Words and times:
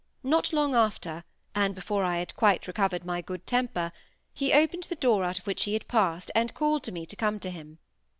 Not 0.23 0.51
long 0.51 0.73
after, 0.73 1.23
and 1.53 1.75
before 1.75 2.03
I 2.03 2.17
had 2.17 2.35
quite 2.35 2.65
recovered 2.65 3.05
my 3.05 3.21
good 3.21 3.45
temper, 3.45 3.91
he 4.33 4.51
opened 4.51 4.85
the 4.85 4.95
door 4.95 5.23
out 5.23 5.37
of 5.37 5.45
which 5.45 5.65
he 5.65 5.73
had 5.73 5.87
passed, 5.87 6.31
and 6.33 6.55
called 6.55 6.81
to 6.85 6.91
me 6.91 7.05
to 7.05 7.15
come 7.15 7.39
to 7.39 7.51
him. 7.51 7.77